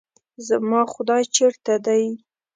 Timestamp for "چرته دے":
1.35-2.01